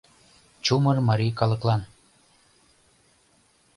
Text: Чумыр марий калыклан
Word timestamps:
Чумыр 0.63 0.97
марий 1.07 1.33
калыклан 1.39 1.81